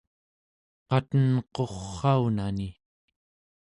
qatenqurraunani 0.89 2.69